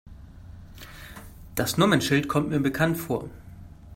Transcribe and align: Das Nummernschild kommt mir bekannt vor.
Das 1.53 1.77
Nummernschild 1.77 2.27
kommt 2.27 2.49
mir 2.49 2.59
bekannt 2.59 2.97
vor. 2.97 3.29